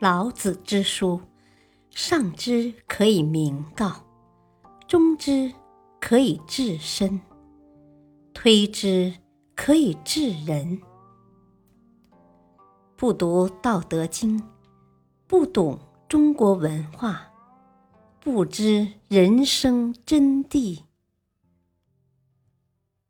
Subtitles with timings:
[0.00, 1.20] 老子之书，
[1.88, 4.04] 上之可以明道，
[4.86, 5.54] 中之
[6.00, 7.20] 可以治身，
[8.34, 9.14] 推之
[9.54, 10.82] 可以治人。
[12.96, 14.38] 不读《道德经》，
[15.26, 17.32] 不懂中国文化，
[18.20, 20.78] 不知人生真谛。《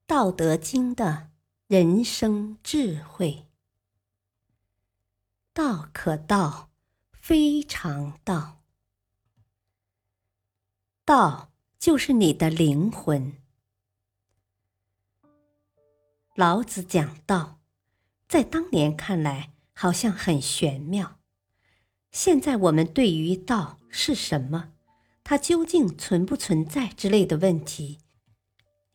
[0.06, 1.30] 道德经》的
[1.66, 3.46] 人生智慧：
[5.52, 6.70] 道可道，
[7.26, 8.60] 非常道。
[11.06, 13.32] 道就是你的灵魂。
[16.34, 17.60] 老子讲道，
[18.28, 19.52] 在当年看来。
[19.72, 21.18] 好像很玄妙。
[22.12, 24.74] 现在我们对于道是什么，
[25.24, 27.98] 它究竟存不存在之类的问题，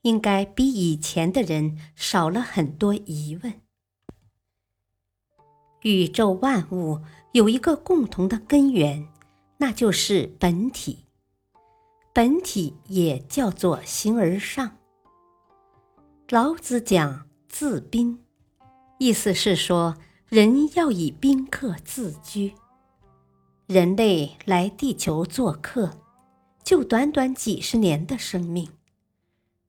[0.04, 3.60] 应该比以前的人少了很多疑问。
[5.82, 7.00] 宇宙万物
[7.32, 9.08] 有一个共同的根源，
[9.58, 11.06] 那就是本体。
[12.14, 14.78] 本体也叫做形而上。
[16.30, 18.20] 老子讲自宾，
[18.98, 19.96] 意思是说。
[20.30, 22.54] 人要以宾客自居。
[23.66, 25.90] 人类来地球做客，
[26.64, 28.70] 就短短几十年的生命，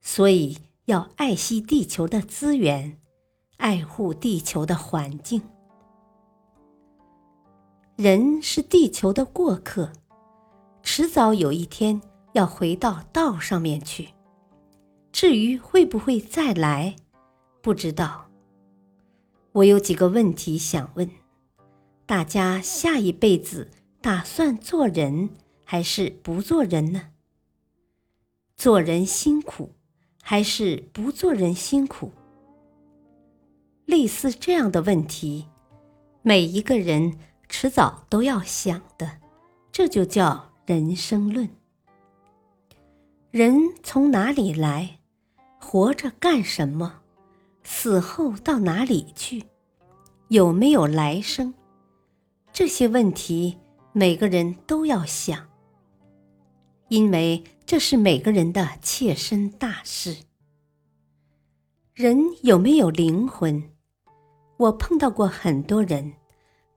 [0.03, 2.99] 所以要爱惜地球的资源，
[3.57, 5.41] 爱护地球的环境。
[8.01, 9.93] 人是地球的过客，
[10.83, 12.01] 迟早有一天
[12.33, 14.09] 要回到道上面去。
[15.13, 16.97] 至于会不会再来，
[17.61, 18.31] 不知道。
[19.53, 21.11] 我有几个问题想问
[22.07, 25.29] 大家：下一辈子打算做人
[25.67, 27.11] 还是不做人呢？
[28.57, 29.73] 做人辛苦
[30.23, 32.11] 还是不做人辛苦？
[33.85, 35.49] 类似这样的问题，
[36.23, 37.19] 每一个人
[37.51, 39.19] 迟早都要想的，
[39.73, 41.51] 这就叫人生论。
[43.33, 45.01] 人从哪里来？
[45.59, 47.01] 活着干什么？
[47.65, 49.45] 死后到哪里去？
[50.29, 51.53] 有没有来生？
[52.53, 53.59] 这些问题
[53.93, 55.49] 每个人都要想，
[56.89, 60.17] 因为这是每个人的切身大事。
[61.95, 63.71] 人有没有灵魂？
[64.57, 66.15] 我碰到过很多人，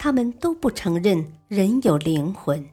[0.04, 2.70] 他们都不承认人有灵魂。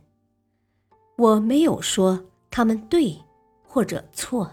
[1.17, 3.17] 我没有说他们对
[3.63, 4.51] 或者错。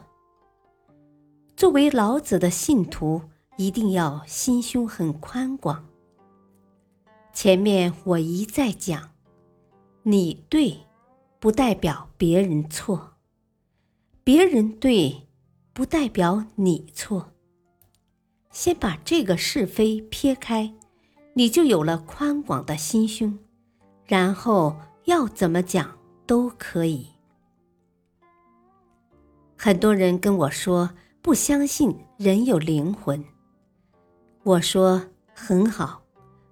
[1.55, 3.19] 作为老子的信徒。
[3.59, 5.83] 一定要心胸很宽广。
[7.33, 9.09] 前面我一再讲，
[10.03, 10.81] 你对，
[11.39, 13.15] 不代表别人错；
[14.23, 15.27] 别人对，
[15.73, 17.31] 不代表你错。
[18.51, 20.75] 先把这个是非撇开，
[21.37, 23.37] 你就有了宽广的心胸，
[24.07, 24.75] 然后
[25.05, 27.09] 要怎么讲都可以。
[29.55, 30.89] 很多人跟我说
[31.21, 33.23] 不相信人有灵魂。
[34.41, 36.01] 我说很好，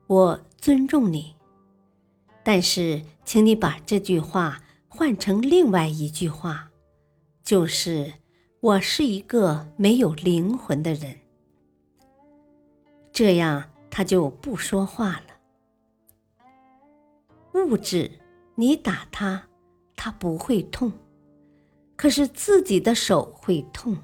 [0.05, 1.35] 我尊重你。
[2.43, 6.69] 但是，请你把这句话换成另外一句话，
[7.43, 8.13] 就是
[8.59, 11.15] 我是一个没有灵魂的人。
[13.11, 15.27] 这样他就不说话了。
[17.53, 18.11] 物质，
[18.55, 19.41] 你打他，
[19.95, 20.91] 他不会痛；
[21.95, 23.97] 可是自己的手会痛，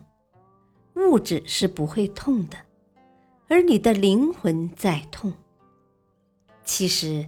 [0.96, 2.56] 物质是不会痛的。
[3.50, 5.34] 而你的灵魂在痛。
[6.64, 7.28] 其实，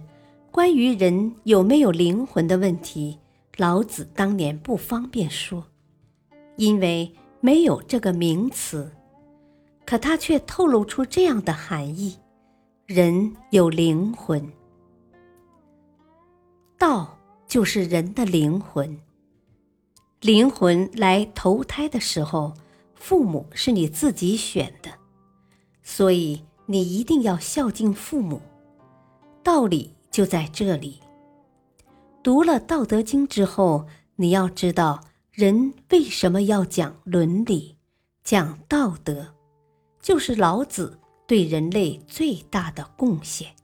[0.50, 3.18] 关于人有没有灵魂的问题，
[3.58, 5.66] 老子当年不方便说，
[6.56, 8.90] 因为没有这个名词。
[9.84, 12.16] 可他却透露出这样的含义：
[12.86, 14.52] 人有灵魂，
[16.76, 17.18] 道
[17.48, 19.00] 就是人的灵魂。
[20.20, 22.52] 灵魂来投胎的时候，
[22.94, 24.90] 父母是你自己选的。
[25.82, 28.42] 所以你一定要孝敬父母，
[29.42, 31.00] 道理就在这里。
[32.22, 33.86] 读了《道德经》之后，
[34.16, 35.00] 你要知道
[35.30, 37.78] 人为什么要讲伦理、
[38.22, 39.34] 讲道德，
[40.02, 43.54] 就是老子对人类最大的贡献。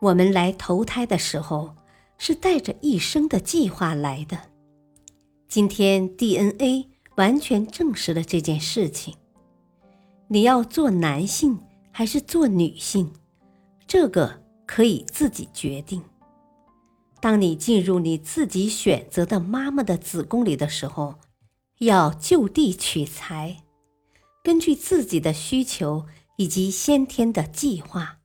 [0.00, 1.76] 我们来投胎的时候
[2.18, 4.38] 是带着一生的计划来的，
[5.48, 9.14] 今天 DNA 完全证实了这件事情。
[10.28, 11.60] 你要做男性
[11.90, 13.12] 还是做女性，
[13.86, 16.02] 这个可以自己决定。
[17.20, 21.16] 当你进入你自己选择的妈妈的子宫里的时候，
[21.78, 23.61] 要就地取材，
[24.42, 26.06] 根据自己的需求
[26.36, 28.18] 以及先天的计划，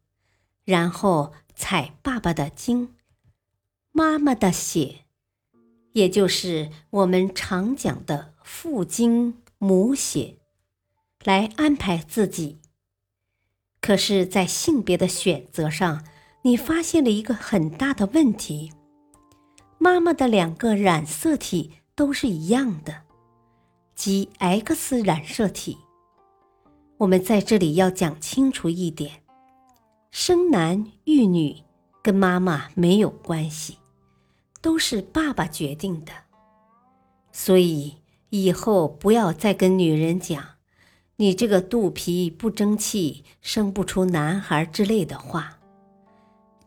[0.66, 2.96] 然后采爸爸的精，
[3.92, 5.06] 妈妈的血，
[5.94, 10.38] 也就是我们常讲的父精母血，
[11.24, 12.60] 来安排自己。
[13.80, 16.04] 可是，在性别的选择上，
[16.42, 18.74] 你发现了一个很大的问题：
[19.78, 23.04] 妈妈的两个染色体都是一样的，
[23.96, 25.78] 即 X 染色体。
[27.00, 29.22] 我们在这里要讲清楚一点：
[30.10, 31.58] 生男育女
[32.02, 33.78] 跟妈妈没有关系，
[34.62, 36.12] 都是爸爸决定的。
[37.32, 37.98] 所以
[38.32, 40.44] 以后不要再跟女人讲。
[41.20, 45.58] 你这个肚皮不争气，生不出男孩之类的话，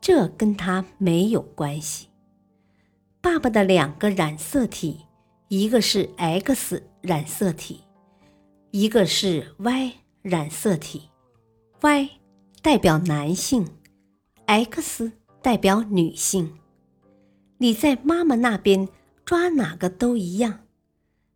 [0.00, 2.08] 这跟他没有关系。
[3.20, 5.06] 爸爸的两个染色体，
[5.46, 7.82] 一个是 X 染色体，
[8.72, 11.10] 一个是 Y 染色体。
[11.80, 12.10] Y
[12.62, 13.66] 代表男性
[14.46, 16.58] ，X 代表女性。
[17.58, 18.88] 你在妈妈那边
[19.24, 20.60] 抓哪个都一样。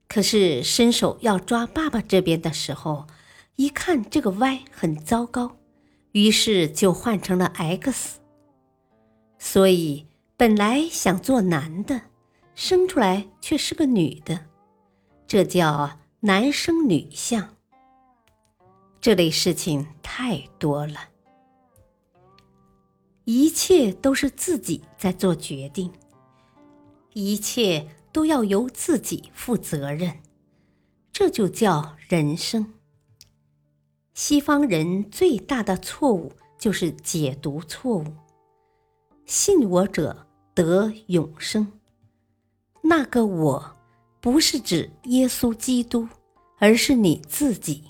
[0.07, 3.07] 可是伸手要抓爸爸这边的时候，
[3.57, 5.57] 一看这个 Y 很糟糕，
[6.13, 8.21] 于是就换成了 X。
[9.39, 12.03] 所以本来想做男的，
[12.55, 14.47] 生出来却是个女的，
[15.27, 17.57] 这叫男生女相。
[19.05, 20.99] 这类事情太多了，
[23.25, 25.93] 一切都是自己在做决定，
[27.13, 27.87] 一切。
[28.13, 30.21] 都要由自己负责任，
[31.13, 32.73] 这就叫人生。
[34.15, 38.05] 西方人最大的错误就是解读错误，
[39.27, 41.73] 信我者得永生。
[42.83, 43.77] 那个我，
[44.21, 46.09] 不是指耶稣基督，
[46.61, 47.83] 而是你自己。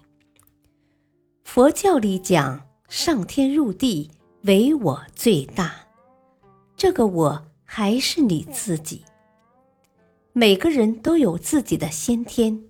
[1.44, 4.11] 佛教里讲上天入地，
[4.43, 5.73] 唯我最大，
[6.75, 9.05] 这个我还是你自己。
[10.32, 12.64] 每个人都有自己的先天，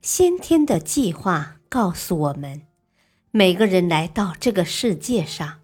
[0.00, 2.62] 先天的计划告诉我们，
[3.30, 5.60] 每个人来到这个世界上，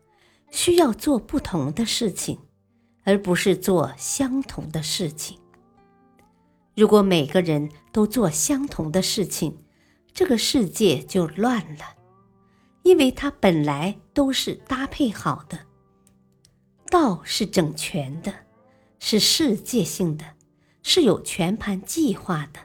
[0.53, 2.39] 需要做不同的事情，
[3.03, 5.37] 而不是做相同的事情。
[6.77, 9.59] 如果每个人都做相同的事情，
[10.13, 11.97] 这个世界就乱了，
[12.89, 15.59] 因为它本来都是搭配好的。
[16.91, 18.33] 道是整全的，
[18.99, 20.25] 是世界性的。
[20.83, 22.61] 是有全盘计划的。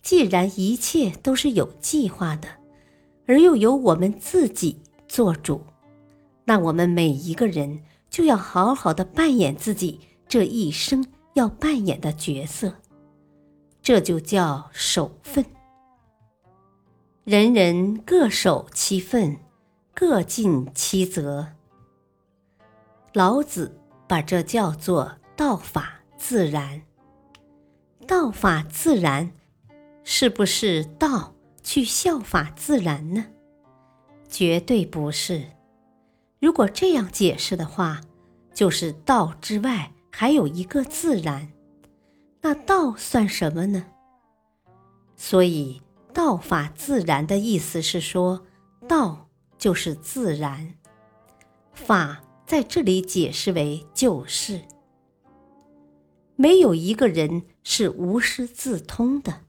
[0.00, 2.48] 既然一切都是有计划的，
[3.26, 5.62] 而又由我们自己做主，
[6.46, 11.04] 那我们每一个人就要好好的扮演自己这一生
[11.34, 12.72] 要扮演的角色，
[13.82, 15.44] 这就叫守分。
[17.24, 19.38] 人人各守其分，
[19.94, 21.52] 各尽其责。
[23.12, 23.78] 老子
[24.08, 26.82] 把这叫做道法自然。
[28.08, 29.30] 道法自然，
[30.02, 31.32] 是不是道
[31.62, 33.26] 去效法自然呢？
[34.28, 35.44] 绝对不是。
[36.40, 38.00] 如果这样解释的话，
[38.52, 41.52] 就是道之外还有一个自然，
[42.40, 43.86] 那道算什么呢？
[45.14, 45.80] 所以
[46.12, 48.44] 道法自然的意思是说，
[48.86, 50.74] 道就是自然，
[51.72, 54.60] 法在这里解释为就是。
[56.36, 59.40] 没有一个人是无师自通的，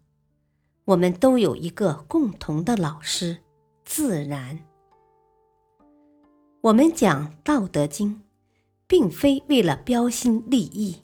[0.85, 3.39] 我们都有一个共同的老师——
[3.83, 4.59] 自然。
[6.61, 8.15] 我们讲《道德经》，
[8.87, 11.01] 并非为了标新立异，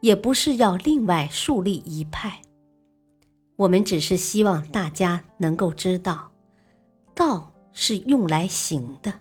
[0.00, 2.42] 也不是要另外树立一派。
[3.56, 6.32] 我们只是希望大家能够知道，
[7.14, 9.20] 道是用来行的。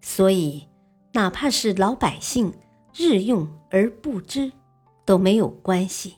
[0.00, 0.68] 所以，
[1.12, 2.52] 哪怕是老百姓。
[2.98, 4.50] 日用而不知
[5.04, 6.14] 都没有关系，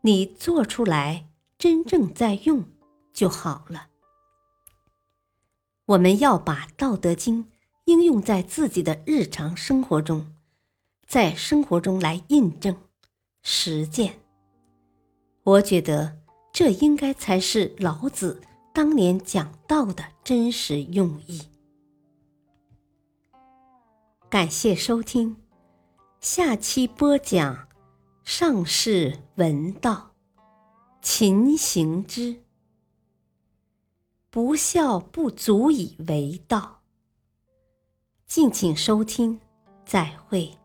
[0.00, 2.64] 你做出来真正在用
[3.12, 3.86] 就好了。
[5.86, 7.44] 我们要把《道德经》
[7.84, 10.34] 应用在自己的日常生活中，
[11.06, 12.76] 在生活中来印证、
[13.44, 14.21] 实践。
[15.44, 16.18] 我觉得
[16.52, 18.40] 这应该才是老子
[18.72, 21.42] 当年讲道的真实用意。
[24.30, 25.36] 感谢收听。
[26.20, 27.68] 下期播讲：
[28.22, 30.12] 上士闻道，
[31.00, 32.40] 勤行之。
[34.30, 36.82] 不孝不足以为道。
[38.26, 39.40] 敬请收听，
[39.84, 40.61] 再会。